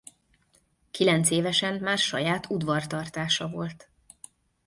[0.91, 3.89] Kilencévesen már saját udvartartása volt.